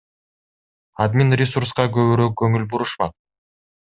Админресурска 1.05 1.85
көбүрөөк 1.97 2.35
көңүл 2.43 2.65
бурушмак. 2.75 3.17